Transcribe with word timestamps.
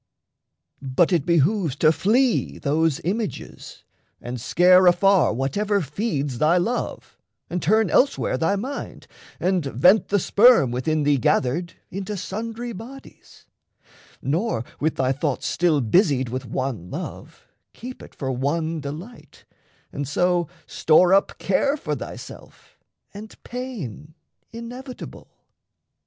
But 0.81 1.13
it 1.13 1.27
behooves 1.27 1.75
to 1.75 1.91
flee 1.91 2.57
those 2.57 2.99
images; 3.03 3.83
And 4.19 4.41
scare 4.41 4.87
afar 4.87 5.31
whatever 5.31 5.79
feeds 5.79 6.39
thy 6.39 6.57
love; 6.57 7.19
And 7.51 7.61
turn 7.61 7.91
elsewhere 7.91 8.35
thy 8.35 8.55
mind; 8.55 9.05
and 9.39 9.63
vent 9.63 10.07
the 10.07 10.17
sperm, 10.17 10.71
Within 10.71 11.03
thee 11.03 11.19
gathered, 11.19 11.73
into 11.91 12.17
sundry 12.17 12.73
bodies, 12.73 13.45
Nor, 14.23 14.65
with 14.79 14.95
thy 14.95 15.11
thoughts 15.11 15.45
still 15.45 15.81
busied 15.81 16.29
with 16.29 16.47
one 16.47 16.89
love, 16.89 17.45
Keep 17.73 18.01
it 18.01 18.15
for 18.15 18.31
one 18.31 18.79
delight, 18.81 19.45
and 19.93 20.07
so 20.07 20.47
store 20.65 21.13
up 21.13 21.37
Care 21.37 21.77
for 21.77 21.93
thyself 21.95 22.79
and 23.13 23.35
pain 23.43 24.15
inevitable. 24.51 25.27